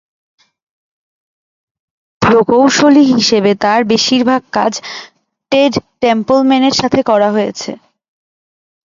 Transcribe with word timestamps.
প্রকৌশলী 2.21 3.03
হিসেবে 3.13 3.51
তার 3.63 3.81
বেশিরভাগ 3.91 4.41
কাজ 4.51 4.73
টেড 5.51 5.73
টেম্পলম্যানের 6.01 6.75
সাথে 6.81 6.99
করা 7.03 7.29
হয়েছে। 7.31 7.71